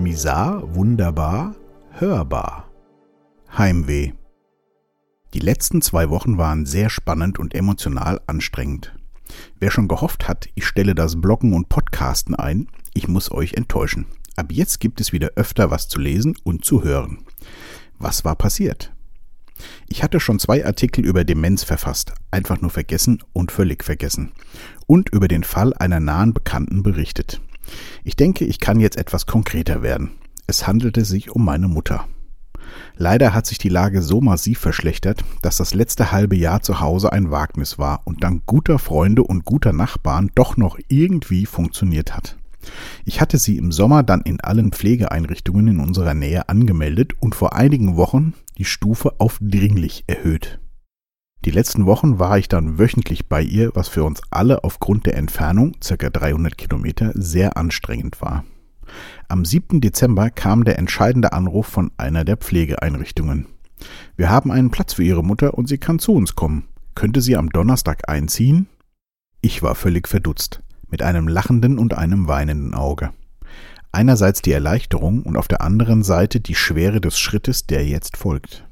Misar, 0.00 0.74
wunderbar, 0.74 1.54
hörbar. 1.90 2.70
Heimweh. 3.58 4.12
Die 5.34 5.40
letzten 5.40 5.82
zwei 5.82 6.08
Wochen 6.08 6.38
waren 6.38 6.64
sehr 6.64 6.88
spannend 6.88 7.38
und 7.38 7.54
emotional 7.54 8.18
anstrengend. 8.26 8.94
Wer 9.58 9.70
schon 9.70 9.88
gehofft 9.88 10.26
hat, 10.26 10.48
ich 10.54 10.66
stelle 10.66 10.94
das 10.94 11.20
Bloggen 11.20 11.52
und 11.52 11.68
Podcasten 11.68 12.34
ein, 12.34 12.68
ich 12.94 13.08
muss 13.08 13.30
euch 13.30 13.52
enttäuschen. 13.52 14.06
Ab 14.36 14.46
jetzt 14.52 14.80
gibt 14.80 15.02
es 15.02 15.12
wieder 15.12 15.32
öfter 15.36 15.70
was 15.70 15.86
zu 15.88 16.00
lesen 16.00 16.34
und 16.44 16.64
zu 16.64 16.82
hören. 16.82 17.18
Was 17.98 18.24
war 18.24 18.36
passiert? 18.36 18.94
Ich 19.86 20.02
hatte 20.02 20.18
schon 20.18 20.38
zwei 20.38 20.64
Artikel 20.64 21.04
über 21.04 21.24
Demenz 21.24 21.62
verfasst, 21.62 22.14
einfach 22.30 22.62
nur 22.62 22.70
vergessen 22.70 23.22
und 23.34 23.52
völlig 23.52 23.84
vergessen, 23.84 24.32
und 24.86 25.10
über 25.10 25.28
den 25.28 25.44
Fall 25.44 25.74
einer 25.74 26.00
nahen 26.00 26.32
Bekannten 26.32 26.82
berichtet. 26.82 27.42
Ich 28.04 28.16
denke, 28.16 28.44
ich 28.44 28.60
kann 28.60 28.80
jetzt 28.80 28.96
etwas 28.96 29.26
konkreter 29.26 29.82
werden. 29.82 30.12
Es 30.46 30.66
handelte 30.66 31.04
sich 31.04 31.30
um 31.30 31.44
meine 31.44 31.68
Mutter. 31.68 32.06
Leider 32.96 33.34
hat 33.34 33.46
sich 33.46 33.58
die 33.58 33.68
Lage 33.68 34.02
so 34.02 34.20
massiv 34.20 34.58
verschlechtert, 34.58 35.24
dass 35.42 35.56
das 35.56 35.74
letzte 35.74 36.12
halbe 36.12 36.36
Jahr 36.36 36.62
zu 36.62 36.80
Hause 36.80 37.12
ein 37.12 37.30
Wagnis 37.30 37.78
war 37.78 38.02
und 38.04 38.22
dank 38.22 38.46
guter 38.46 38.78
Freunde 38.78 39.22
und 39.22 39.44
guter 39.44 39.72
Nachbarn 39.72 40.30
doch 40.34 40.56
noch 40.56 40.78
irgendwie 40.88 41.46
funktioniert 41.46 42.16
hat. 42.16 42.36
Ich 43.04 43.20
hatte 43.20 43.38
sie 43.38 43.56
im 43.56 43.72
Sommer 43.72 44.02
dann 44.02 44.20
in 44.20 44.40
allen 44.40 44.72
Pflegeeinrichtungen 44.72 45.68
in 45.68 45.80
unserer 45.80 46.14
Nähe 46.14 46.48
angemeldet 46.48 47.14
und 47.18 47.34
vor 47.34 47.54
einigen 47.54 47.96
Wochen 47.96 48.34
die 48.58 48.64
Stufe 48.66 49.14
auf 49.18 49.38
dringlich 49.40 50.04
erhöht. 50.06 50.60
Die 51.44 51.50
letzten 51.50 51.86
Wochen 51.86 52.18
war 52.18 52.36
ich 52.36 52.48
dann 52.48 52.78
wöchentlich 52.78 53.26
bei 53.26 53.40
ihr, 53.40 53.70
was 53.74 53.88
für 53.88 54.04
uns 54.04 54.20
alle 54.30 54.62
aufgrund 54.62 55.06
der 55.06 55.16
Entfernung, 55.16 55.72
ca. 55.80 56.10
300 56.10 56.58
Kilometer, 56.58 57.12
sehr 57.14 57.56
anstrengend 57.56 58.20
war. 58.20 58.44
Am 59.28 59.46
7. 59.46 59.80
Dezember 59.80 60.28
kam 60.28 60.64
der 60.64 60.78
entscheidende 60.78 61.32
Anruf 61.32 61.66
von 61.66 61.92
einer 61.96 62.24
der 62.24 62.36
Pflegeeinrichtungen. 62.36 63.46
Wir 64.16 64.28
haben 64.28 64.50
einen 64.50 64.70
Platz 64.70 64.92
für 64.92 65.02
Ihre 65.04 65.24
Mutter 65.24 65.54
und 65.54 65.66
sie 65.66 65.78
kann 65.78 65.98
zu 65.98 66.12
uns 66.12 66.34
kommen. 66.34 66.68
Könnte 66.94 67.22
sie 67.22 67.36
am 67.36 67.48
Donnerstag 67.48 68.10
einziehen? 68.10 68.68
Ich 69.40 69.62
war 69.62 69.74
völlig 69.74 70.08
verdutzt 70.08 70.60
mit 70.90 71.02
einem 71.02 71.28
lachenden 71.28 71.78
und 71.78 71.94
einem 71.94 72.28
weinenden 72.28 72.74
Auge. 72.74 73.12
Einerseits 73.92 74.42
die 74.42 74.52
Erleichterung 74.52 75.22
und 75.22 75.36
auf 75.36 75.48
der 75.48 75.62
anderen 75.62 76.02
Seite 76.02 76.40
die 76.40 76.54
Schwere 76.54 77.00
des 77.00 77.18
Schrittes, 77.18 77.66
der 77.66 77.86
jetzt 77.86 78.16
folgt. 78.16 78.66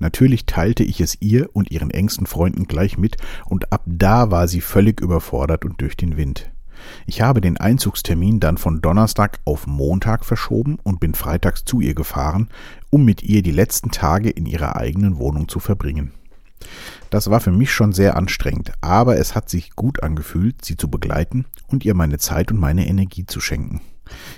Natürlich 0.00 0.46
teilte 0.46 0.84
ich 0.84 1.00
es 1.00 1.20
ihr 1.20 1.48
und 1.52 1.70
ihren 1.70 1.90
engsten 1.90 2.26
Freunden 2.26 2.64
gleich 2.64 2.98
mit, 2.98 3.16
und 3.46 3.72
ab 3.72 3.82
da 3.86 4.30
war 4.30 4.48
sie 4.48 4.60
völlig 4.60 5.00
überfordert 5.00 5.64
und 5.64 5.80
durch 5.80 5.96
den 5.96 6.16
Wind. 6.16 6.50
Ich 7.06 7.22
habe 7.22 7.40
den 7.40 7.56
Einzugstermin 7.56 8.40
dann 8.40 8.58
von 8.58 8.80
Donnerstag 8.80 9.40
auf 9.44 9.66
Montag 9.66 10.24
verschoben 10.24 10.78
und 10.82 11.00
bin 11.00 11.14
freitags 11.14 11.64
zu 11.64 11.80
ihr 11.80 11.94
gefahren, 11.94 12.48
um 12.90 13.04
mit 13.04 13.22
ihr 13.22 13.42
die 13.42 13.52
letzten 13.52 13.90
Tage 13.90 14.30
in 14.30 14.46
ihrer 14.46 14.76
eigenen 14.76 15.18
Wohnung 15.18 15.48
zu 15.48 15.60
verbringen. 15.60 16.12
Das 17.10 17.30
war 17.30 17.40
für 17.40 17.52
mich 17.52 17.72
schon 17.72 17.92
sehr 17.92 18.16
anstrengend, 18.16 18.72
aber 18.80 19.18
es 19.18 19.34
hat 19.34 19.48
sich 19.48 19.76
gut 19.76 20.02
angefühlt, 20.02 20.64
sie 20.64 20.76
zu 20.76 20.88
begleiten 20.88 21.44
und 21.68 21.84
ihr 21.84 21.94
meine 21.94 22.18
Zeit 22.18 22.50
und 22.50 22.58
meine 22.58 22.86
Energie 22.86 23.26
zu 23.26 23.40
schenken. 23.40 23.80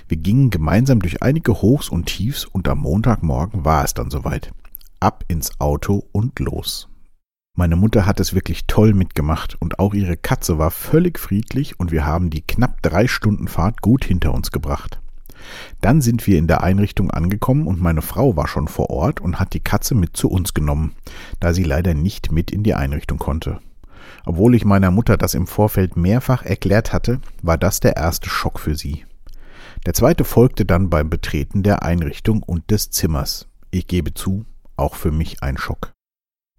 Wir 0.07 0.17
gingen 0.17 0.49
gemeinsam 0.49 0.99
durch 0.99 1.21
einige 1.21 1.61
Hochs 1.61 1.89
und 1.89 2.05
Tiefs 2.05 2.45
und 2.45 2.67
am 2.67 2.79
Montagmorgen 2.79 3.65
war 3.65 3.83
es 3.83 3.93
dann 3.93 4.09
soweit. 4.09 4.51
Ab 4.99 5.23
ins 5.27 5.51
Auto 5.59 6.07
und 6.11 6.39
los. 6.39 6.89
Meine 7.55 7.75
Mutter 7.75 8.07
hat 8.07 8.19
es 8.19 8.33
wirklich 8.33 8.65
toll 8.65 8.95
mitgemacht 8.95 9.55
und 9.59 9.77
auch 9.77 9.93
ihre 9.93 10.17
Katze 10.17 10.57
war 10.57 10.71
völlig 10.71 11.19
friedlich 11.19 11.79
und 11.79 11.91
wir 11.91 12.03
haben 12.03 12.31
die 12.31 12.41
knapp 12.41 12.81
drei 12.81 13.07
Stunden 13.07 13.47
Fahrt 13.47 13.83
gut 13.83 14.05
hinter 14.05 14.33
uns 14.33 14.51
gebracht. 14.51 14.99
Dann 15.81 16.01
sind 16.01 16.25
wir 16.25 16.39
in 16.39 16.47
der 16.47 16.63
Einrichtung 16.63 17.11
angekommen 17.11 17.67
und 17.67 17.79
meine 17.79 18.01
Frau 18.01 18.35
war 18.35 18.47
schon 18.47 18.67
vor 18.67 18.89
Ort 18.89 19.21
und 19.21 19.39
hat 19.39 19.53
die 19.53 19.59
Katze 19.59 19.93
mit 19.93 20.17
zu 20.17 20.31
uns 20.31 20.55
genommen, 20.55 20.95
da 21.39 21.53
sie 21.53 21.63
leider 21.63 21.93
nicht 21.93 22.31
mit 22.31 22.49
in 22.49 22.63
die 22.63 22.73
Einrichtung 22.73 23.19
konnte. 23.19 23.59
Obwohl 24.25 24.55
ich 24.55 24.65
meiner 24.65 24.89
Mutter 24.89 25.15
das 25.15 25.35
im 25.35 25.45
Vorfeld 25.45 25.95
mehrfach 25.95 26.41
erklärt 26.41 26.91
hatte, 26.91 27.21
war 27.43 27.59
das 27.59 27.81
der 27.81 27.97
erste 27.97 28.31
Schock 28.31 28.59
für 28.59 28.73
sie. 28.73 29.05
Der 29.85 29.93
zweite 29.93 30.23
folgte 30.23 30.65
dann 30.65 30.89
beim 30.89 31.11
Betreten 31.11 31.61
der 31.61 31.83
Einrichtung 31.83 32.41
und 32.41 32.71
des 32.71 32.89
Zimmers. 32.89 33.47
Ich 33.69 33.85
gebe 33.85 34.13
zu, 34.13 34.45
auch 34.77 34.95
für 34.95 35.11
mich 35.11 35.43
ein 35.43 35.57
Schock. 35.57 35.91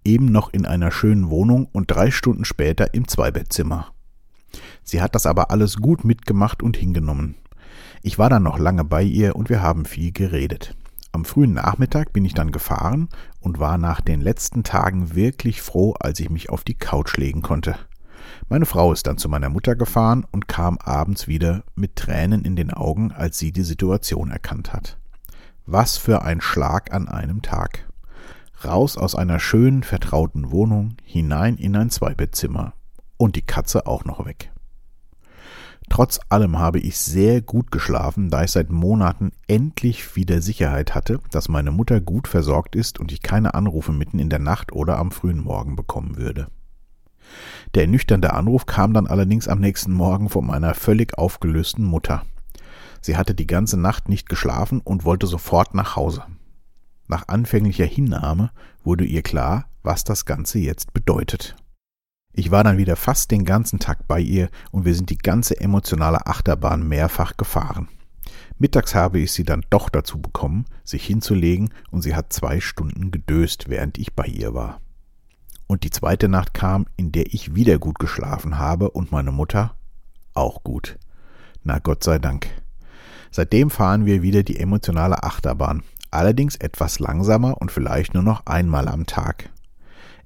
Eben 0.05 0.27
noch 0.27 0.53
in 0.53 0.67
einer 0.67 0.91
schönen 0.91 1.31
Wohnung 1.31 1.67
und 1.67 1.91
drei 1.91 2.11
Stunden 2.11 2.45
später 2.45 2.95
im 2.95 3.09
Zweibettzimmer. 3.09 3.93
Sie 4.83 5.03
hat 5.03 5.15
das 5.15 5.27
aber 5.27 5.51
alles 5.51 5.77
gut 5.77 6.05
mitgemacht 6.05 6.63
und 6.63 6.77
hingenommen. 6.77 7.35
Ich 8.03 8.19
war 8.19 8.31
dann 8.31 8.43
noch 8.43 8.59
lange 8.59 8.85
bei 8.85 9.03
ihr 9.03 9.37
und 9.37 9.49
wir 9.51 9.63
haben 9.63 9.85
viel 9.85 10.13
geredet. 10.13 10.75
Am 11.13 11.25
frühen 11.25 11.55
Nachmittag 11.55 12.13
bin 12.13 12.25
ich 12.25 12.35
dann 12.35 12.53
gefahren 12.53 13.09
und 13.41 13.59
war 13.59 13.79
nach 13.79 14.01
den 14.01 14.21
letzten 14.21 14.63
Tagen 14.63 15.15
wirklich 15.15 15.63
froh, 15.63 15.95
als 15.99 16.21
ich 16.21 16.31
mich 16.31 16.51
auf 16.51 16.65
die 16.65 16.77
Couch 16.77 17.17
legen 17.17 17.43
konnte. 17.43 17.77
Meine 18.49 18.67
Frau 18.67 18.93
ist 18.93 19.07
dann 19.07 19.19
zu 19.19 19.29
meiner 19.29 19.49
Mutter 19.49 19.75
gefahren 19.75 20.27
und 20.31 20.49
kam 20.49 20.79
abends 20.79 21.27
wieder 21.27 21.65
mit 21.75 21.97
Tränen 21.97 22.45
in 22.45 22.57
den 22.57 22.73
Augen, 22.73 23.13
als 23.13 23.39
sie 23.39 23.53
die 23.53 23.63
Situation 23.63 24.31
erkannt 24.31 24.73
hat. 24.73 24.99
Was 25.67 25.97
für 25.97 26.23
ein 26.23 26.41
Schlag 26.41 26.93
an 26.93 27.09
einem 27.09 27.43
Tag. 27.43 27.88
Raus 28.65 28.97
aus 28.97 29.15
einer 29.15 29.39
schönen, 29.39 29.85
vertrauten 29.85 30.51
Wohnung, 30.51 30.97
hinein 31.05 31.57
in 31.57 31.77
ein 31.77 31.91
Zweibettzimmer. 31.91 32.73
Und 33.17 33.37
die 33.37 33.43
Katze 33.43 33.87
auch 33.87 34.05
noch 34.05 34.25
weg. 34.27 34.51
Trotz 35.89 36.21
allem 36.29 36.59
habe 36.59 36.79
ich 36.79 36.99
sehr 36.99 37.41
gut 37.41 37.71
geschlafen, 37.71 38.31
da 38.31 38.45
ich 38.45 38.51
seit 38.51 38.71
Monaten 38.71 39.33
endlich 39.47 40.17
wieder 40.17 40.43
Sicherheit 40.43 40.95
hatte, 40.95 41.21
dass 41.31 41.49
meine 41.49 41.71
Mutter 41.71 42.01
gut 42.01 42.29
versorgt 42.29 42.77
ist 42.77 42.99
und 42.99 43.11
ich 43.11 43.23
keine 43.23 43.55
Anrufe 43.55 43.93
mitten 43.93 44.19
in 44.19 44.29
der 44.29 44.39
Nacht 44.39 44.73
oder 44.73 44.99
am 44.99 45.11
frühen 45.11 45.41
Morgen 45.41 45.77
bekommen 45.77 46.17
würde. 46.17 46.49
Der 47.75 47.83
ernüchternde 47.83 48.33
Anruf 48.35 48.67
kam 48.67 48.93
dann 48.93 49.07
allerdings 49.07 49.49
am 49.49 49.61
nächsten 49.61 49.93
Morgen 49.93 50.29
von 50.29 50.47
meiner 50.47 50.75
völlig 50.75 51.17
aufgelösten 51.17 51.85
Mutter. 51.85 52.23
Sie 53.01 53.17
hatte 53.17 53.35
die 53.35 53.47
ganze 53.47 53.79
Nacht 53.79 54.09
nicht 54.09 54.29
geschlafen 54.29 54.81
und 54.81 55.05
wollte 55.05 55.27
sofort 55.27 55.75
nach 55.75 55.97
Hause. 55.97 56.25
Nach 57.09 57.27
anfänglicher 57.29 57.87
Hinnahme 57.87 58.51
wurde 58.85 59.05
ihr 59.05 59.23
klar, 59.23 59.65
was 59.83 60.05
das 60.05 60.27
Ganze 60.27 60.59
jetzt 60.59 60.93
bedeutet. 60.93 61.57
Ich 62.35 62.51
war 62.51 62.63
dann 62.63 62.77
wieder 62.77 62.97
fast 62.97 63.31
den 63.31 63.47
ganzen 63.47 63.79
Tag 63.79 64.07
bei 64.07 64.21
ihr 64.21 64.51
und 64.71 64.85
wir 64.85 64.95
sind 64.95 65.09
die 65.09 65.19
ganze 65.19 65.59
emotionale 65.59 66.27
Achterbahn 66.27 66.87
mehrfach 66.87 67.37
gefahren. 67.39 67.89
Mittags 68.59 68.95
habe 68.95 69.21
ich 69.21 69.33
sie 69.33 69.45
dann 69.45 69.65
doch 69.71 69.89
dazu 69.89 70.21
bekommen, 70.21 70.67
sich 70.85 71.05
hinzulegen 71.07 71.71
und 71.91 72.03
sie 72.03 72.15
hat 72.15 72.33
zwei 72.33 72.61
Stunden 72.61 73.11
gedöst, 73.11 73.69
während 73.69 73.97
ich 73.99 74.15
bei 74.15 74.27
ihr 74.27 74.53
war. 74.53 74.81
Und 75.67 75.85
die 75.85 75.91
zweite 75.91 76.29
Nacht 76.29 76.55
kam, 76.55 76.87
in 76.97 77.11
der 77.11 77.33
ich 77.33 77.55
wieder 77.55 77.79
gut 77.79 77.99
geschlafen 77.99 78.59
habe 78.59 78.91
und 78.91 79.13
meine 79.13 79.33
Mutter 79.33 79.77
auch 80.35 80.63
gut. 80.63 80.99
Na 81.65 81.79
Gott 81.79 82.05
sei 82.05 82.19
Dank. 82.19 82.49
Seitdem 83.31 83.71
fahren 83.71 84.07
wir 84.07 84.23
wieder 84.23 84.43
die 84.43 84.59
emotionale 84.59 85.23
Achterbahn, 85.23 85.83
allerdings 86.11 86.57
etwas 86.57 86.99
langsamer 86.99 87.61
und 87.61 87.73
vielleicht 87.73 88.15
nur 88.15 88.23
noch 88.23 88.47
einmal 88.47 88.89
am 88.89 89.07
Tag. 89.07 89.51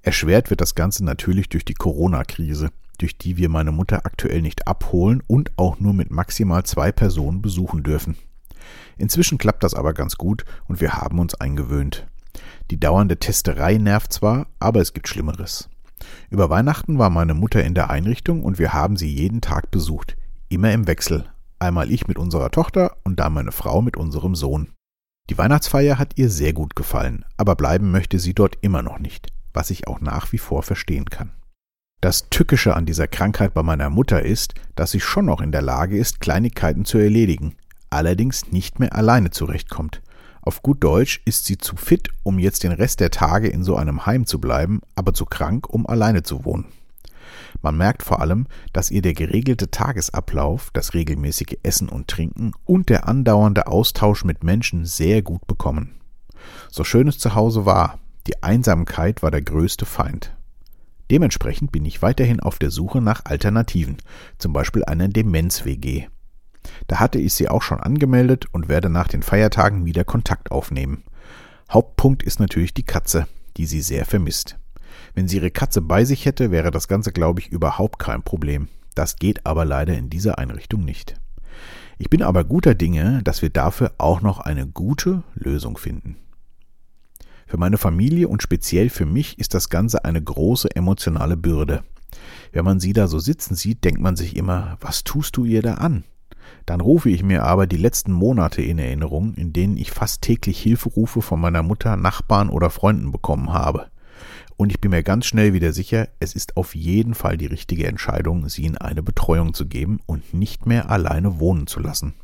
Erschwert 0.03 0.50
wird 0.50 0.60
das 0.60 0.75
Ganze 0.75 1.04
natürlich 1.04 1.48
durch 1.48 1.65
die 1.65 1.75
Corona-Krise, 1.75 2.70
durch 2.98 3.16
die 3.16 3.37
wir 3.37 3.48
meine 3.48 3.72
Mutter 3.72 4.04
aktuell 4.04 4.43
nicht 4.43 4.66
abholen 4.66 5.22
und 5.26 5.53
auch 5.56 5.78
nur 5.81 5.94
mit 5.94 6.10
maximal 6.10 6.65
zwei 6.65 6.93
Personen 6.93 7.43
besuchen 7.43 7.82
dürfen. 7.82 8.16
Inzwischen 8.97 9.38
klappt 9.38 9.65
das 9.65 9.75
aber 9.75 9.94
ganz 9.94 10.16
gut 10.16 10.44
und 10.66 10.81
wir 10.81 10.94
haben 10.94 11.19
uns 11.19 11.34
eingewöhnt. 11.34 12.06
Die 12.70 12.81
dauernde 12.81 13.19
Testerei 13.19 13.76
nervt 13.78 14.12
zwar, 14.12 14.47
aber 14.59 14.81
es 14.81 14.93
gibt 14.93 15.09
Schlimmeres. 15.09 15.69
Über 16.31 16.50
Weihnachten 16.50 16.99
war 16.99 17.10
meine 17.10 17.34
Mutter 17.34 17.62
in 17.62 17.75
der 17.75 17.91
Einrichtung 17.91 18.43
und 18.43 18.59
wir 18.59 18.72
haben 18.72 18.97
sie 18.97 19.09
jeden 19.09 19.41
Tag 19.41 19.70
besucht, 19.70 20.16
immer 20.49 20.72
im 20.72 20.87
Wechsel. 20.87 21.26
Einmal 21.59 21.93
ich 21.93 22.09
mit 22.09 22.19
unserer 22.19 22.50
Tochter 22.50 22.96
und 23.05 23.20
dann 23.20 23.35
meine 23.35 23.52
Frau 23.52 23.82
mit 23.82 23.96
unserem 23.96 24.35
Sohn. 24.35 24.69
Die 25.32 25.38
Weihnachtsfeier 25.38 25.99
hat 25.99 26.19
ihr 26.19 26.29
sehr 26.29 26.52
gut 26.52 26.76
gefallen, 26.76 27.25
aber 27.38 27.56
bleiben 27.56 27.90
möchte 27.90 28.19
sie 28.19 28.34
dort 28.34 28.58
immer 28.61 28.82
noch 28.82 28.99
nicht 28.99 29.32
was 29.55 29.70
ich 29.70 29.87
auch 29.87 30.00
nach 30.00 30.32
wie 30.32 30.38
vor 30.38 30.62
verstehen 30.62 31.06
kann. 31.06 31.31
Das 32.00 32.29
Tückische 32.31 32.75
an 32.75 32.87
dieser 32.87 33.06
Krankheit 33.06 33.55
bei 33.55 33.62
meiner 33.62 33.90
Mutter 33.90 34.23
ist, 34.23 34.55
dass 34.75 34.90
sie 34.90 35.00
schon 35.00 35.26
noch 35.26 35.40
in 35.40 35.52
der 35.52 35.62
Lage 35.62 35.96
ist, 35.96 36.20
Kleinigkeiten 36.20 36.84
zu 36.84 36.99
erledigen, 36.99 37.55
allerdings 37.90 38.50
nicht 38.50 38.81
mehr 38.81 38.94
alleine 38.94 39.31
zurechtkommt. 39.31 40.02
Auf 40.40 40.62
gut 40.62 40.82
Deutsch 40.82 41.23
ist 41.25 41.44
sie 41.44 41.58
zu 41.58 41.76
fit, 41.76 42.08
um 42.25 42.40
jetzt 42.40 42.64
den 42.64 42.73
Rest 42.73 42.99
der 42.99 43.11
Tage 43.11 43.49
in 43.49 43.62
so 43.62 43.76
einem 43.76 44.05
Heim 44.05 44.26
zu 44.26 44.40
bleiben, 44.40 44.81
aber 44.96 45.14
zu 45.14 45.25
krank, 45.26 45.69
um 45.69 45.87
alleine 45.87 46.25
zu 46.25 46.44
wohnen. 46.44 46.67
Man 47.61 47.76
merkt 47.76 48.02
vor 48.02 48.20
allem, 48.20 48.46
dass 48.73 48.90
ihr 48.90 49.02
der 49.02 49.14
geregelte 49.14 49.70
Tagesablauf, 49.70 50.70
das 50.73 50.94
regelmäßige 50.94 51.58
Essen 51.62 51.88
und 51.88 52.08
Trinken 52.08 52.52
und 52.64 52.88
der 52.88 53.08
andauernde 53.08 53.67
Austausch 53.67 54.25
mit 54.25 54.44
Menschen 54.44 54.84
sehr 54.84 55.23
gut 55.23 55.46
bekommen. 55.46 56.00
So 56.70 56.84
schön 56.84 57.08
es 57.08 57.19
zu 57.19 57.34
Hause 57.34 57.67
war, 57.67 57.99
die 58.26 58.43
Einsamkeit 58.43 59.23
war 59.23 59.31
der 59.31 59.43
größte 59.43 59.87
Feind. 59.87 60.37
Dementsprechend 61.11 61.73
bin 61.73 61.84
ich 61.84 62.02
weiterhin 62.02 62.40
auf 62.40 62.58
der 62.58 62.70
Suche 62.70 63.00
nach 63.00 63.25
Alternativen, 63.25 63.99
zum 64.38 64.52
Beispiel 64.52 64.85
einer 64.85 65.08
Demenz-WG. 65.08 66.06
Da 66.87 67.00
hatte 67.00 67.19
ich 67.19 67.35
sie 67.35 67.49
auch 67.49 67.62
schon 67.62 67.81
angemeldet 67.81 68.46
und 68.52 68.69
werde 68.69 68.88
nach 68.88 69.08
den 69.08 69.23
Feiertagen 69.23 69.85
wieder 69.85 70.05
Kontakt 70.05 70.50
aufnehmen. 70.50 71.02
Hauptpunkt 71.70 72.23
ist 72.23 72.40
natürlich 72.40 72.75
die 72.75 72.85
Katze, 72.85 73.26
die 73.56 73.67
sie 73.67 73.81
sehr 73.81 74.05
vermisst. 74.05 74.58
Wenn 75.14 75.28
sie 75.28 75.36
ihre 75.36 75.50
Katze 75.50 75.82
bei 75.82 76.04
sich 76.04 76.26
hätte, 76.26 76.50
wäre 76.50 76.70
das 76.70 76.88
Ganze, 76.88 77.12
glaube 77.12 77.40
ich, 77.40 77.48
überhaupt 77.48 77.98
kein 77.98 78.22
Problem. 78.22 78.68
Das 78.94 79.16
geht 79.16 79.46
aber 79.46 79.64
leider 79.64 79.96
in 79.96 80.10
dieser 80.10 80.38
Einrichtung 80.38 80.84
nicht. 80.84 81.14
Ich 81.98 82.10
bin 82.10 82.22
aber 82.22 82.44
guter 82.44 82.74
Dinge, 82.74 83.20
dass 83.22 83.42
wir 83.42 83.50
dafür 83.50 83.92
auch 83.98 84.22
noch 84.22 84.40
eine 84.40 84.66
gute 84.66 85.22
Lösung 85.34 85.76
finden. 85.76 86.16
Für 87.46 87.58
meine 87.58 87.78
Familie 87.78 88.28
und 88.28 88.42
speziell 88.42 88.88
für 88.88 89.06
mich 89.06 89.38
ist 89.38 89.54
das 89.54 89.68
Ganze 89.68 90.04
eine 90.04 90.22
große 90.22 90.74
emotionale 90.74 91.36
Bürde. 91.36 91.84
Wenn 92.50 92.64
man 92.64 92.80
sie 92.80 92.92
da 92.92 93.08
so 93.08 93.18
sitzen 93.18 93.54
sieht, 93.54 93.84
denkt 93.84 94.00
man 94.00 94.16
sich 94.16 94.36
immer, 94.36 94.76
was 94.80 95.04
tust 95.04 95.36
du 95.36 95.44
ihr 95.44 95.62
da 95.62 95.74
an? 95.74 96.04
Dann 96.66 96.80
rufe 96.80 97.10
ich 97.10 97.22
mir 97.22 97.44
aber 97.44 97.66
die 97.66 97.76
letzten 97.76 98.12
Monate 98.12 98.62
in 98.62 98.78
Erinnerung, 98.78 99.34
in 99.34 99.52
denen 99.52 99.76
ich 99.76 99.90
fast 99.90 100.22
täglich 100.22 100.60
Hilferufe 100.60 101.22
von 101.22 101.40
meiner 101.40 101.62
Mutter, 101.62 101.96
Nachbarn 101.96 102.48
oder 102.48 102.70
Freunden 102.70 103.12
bekommen 103.12 103.52
habe. 103.52 103.91
Und 104.62 104.70
ich 104.70 104.81
bin 104.81 104.93
mir 104.93 105.03
ganz 105.03 105.26
schnell 105.26 105.55
wieder 105.55 105.73
sicher, 105.73 106.06
es 106.20 106.37
ist 106.37 106.56
auf 106.56 106.76
jeden 106.76 107.14
Fall 107.14 107.37
die 107.37 107.47
richtige 107.47 107.88
Entscheidung, 107.88 108.49
sie 108.49 108.64
in 108.64 108.79
eine 108.79 109.03
Betreuung 109.03 109.55
zu 109.55 109.67
geben 109.67 109.99
und 110.06 110.35
nicht 110.35 110.67
mehr 110.67 110.88
alleine 110.88 111.41
wohnen 111.41 111.67
zu 111.67 111.81
lassen. 111.81 112.14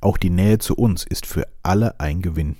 Auch 0.00 0.16
die 0.16 0.30
Nähe 0.30 0.56
zu 0.56 0.74
uns 0.74 1.04
ist 1.04 1.26
für 1.26 1.46
alle 1.62 2.00
ein 2.00 2.22
Gewinn. 2.22 2.56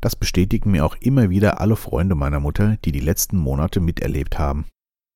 Das 0.00 0.16
bestätigen 0.16 0.70
mir 0.70 0.86
auch 0.86 0.96
immer 1.00 1.28
wieder 1.28 1.60
alle 1.60 1.76
Freunde 1.76 2.14
meiner 2.14 2.40
Mutter, 2.40 2.78
die 2.82 2.92
die 2.92 3.00
letzten 3.00 3.36
Monate 3.36 3.80
miterlebt 3.80 4.38
haben. 4.38 4.64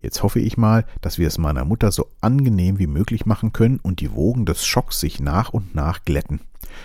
Jetzt 0.02 0.22
hoffe 0.22 0.40
ich 0.40 0.56
mal, 0.56 0.86
dass 1.00 1.18
wir 1.18 1.28
es 1.28 1.38
meiner 1.38 1.64
Mutter 1.64 1.92
so 1.92 2.08
angenehm 2.20 2.78
wie 2.78 2.86
möglich 2.86 3.26
machen 3.26 3.52
können 3.52 3.78
und 3.82 4.00
die 4.00 4.14
Wogen 4.14 4.46
des 4.46 4.64
Schocks 4.64 5.00
sich 5.00 5.20
nach 5.20 5.50
und 5.50 5.74
nach 5.74 6.04
glätten. 6.04 6.40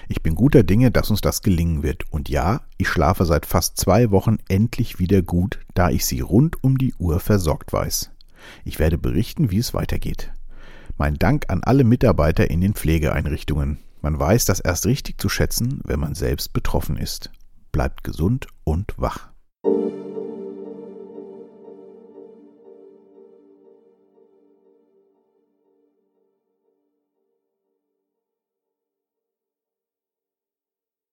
Ich 0.08 0.22
bin 0.22 0.36
guter 0.36 0.64
Dinge, 0.64 0.92
dass 0.92 1.10
uns 1.10 1.22
das 1.22 1.42
gelingen 1.42 1.84
wird. 1.84 2.12
Und 2.12 2.28
ja, 2.30 2.62
ich 2.78 2.90
schlafe 2.90 3.26
seit 3.26 3.46
fast 3.46 3.78
zwei 3.78 4.12
Wochen 4.12 4.38
endlich 4.50 5.00
wieder 5.00 5.22
gut, 5.22 5.60
da 5.74 5.90
ich 5.90 6.06
sie 6.06 6.20
rund 6.20 6.64
um 6.64 6.78
die 6.78 6.94
Uhr 6.96 7.20
versorgt 7.20 7.72
weiß. 7.72 8.12
Ich 8.64 8.80
werde 8.80 8.98
berichten, 8.98 9.52
wie 9.52 9.60
es 9.60 9.74
weitergeht. 9.74 10.32
Mein 10.98 11.16
Dank 11.16 11.46
an 11.50 11.64
alle 11.64 11.84
Mitarbeiter 11.84 12.50
in 12.50 12.62
den 12.62 12.74
Pflegeeinrichtungen. 12.74 13.80
Man 14.02 14.20
weiß 14.20 14.46
das 14.46 14.60
erst 14.60 14.86
richtig 14.86 15.20
zu 15.20 15.30
schätzen, 15.30 15.82
wenn 15.84 16.00
man 16.00 16.16
selbst 16.16 16.54
betroffen 16.54 16.98
ist. 16.98 17.32
Bleibt 17.72 18.04
gesund 18.04 18.48
und 18.64 18.94
wach. 18.98 19.35